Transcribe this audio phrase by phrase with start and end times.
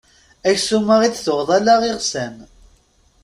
[0.49, 2.35] Aksum-a i d-tuɣeḍ ala iɣsan.